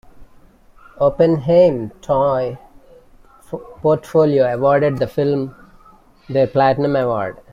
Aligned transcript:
Oppenheim 0.99 1.91
Toy 2.01 2.57
Portfolio 3.83 4.51
awarded 4.51 4.97
the 4.97 5.05
film 5.05 5.53
their 6.27 6.47
platinum 6.47 6.95
award. 6.95 7.37